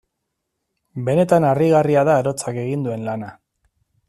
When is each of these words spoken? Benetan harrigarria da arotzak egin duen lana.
Benetan 1.09 1.45
harrigarria 1.51 2.05
da 2.09 2.17
arotzak 2.23 2.61
egin 2.67 2.89
duen 2.89 3.09
lana. 3.11 3.35